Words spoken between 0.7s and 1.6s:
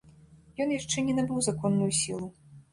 яшчэ не набыў